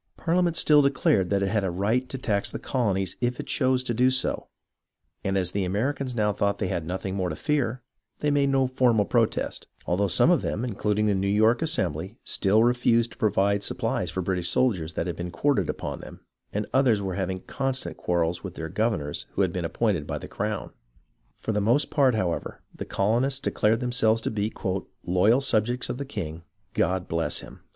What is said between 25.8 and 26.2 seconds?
of the